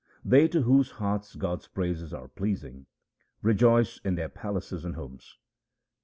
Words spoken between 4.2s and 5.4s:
palaces and homes.